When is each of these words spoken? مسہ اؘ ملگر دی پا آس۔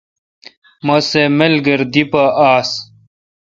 مسہ 0.85 1.21
اؘ 1.25 1.25
ملگر 1.37 1.79
دی 1.93 2.03
پا 2.11 2.23
آس۔ 2.51 2.69